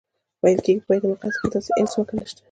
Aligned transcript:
ویل 0.43 0.59
کېږي 0.65 0.81
په 0.83 0.87
بیت 0.89 1.03
المقدس 1.05 1.35
کې 1.41 1.47
داسې 1.53 1.71
انچ 1.79 1.89
ځمکه 1.93 2.13
نشته. 2.17 2.39